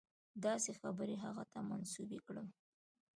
[0.45, 2.47] داسې خبرې هغه ته منسوبې کړم.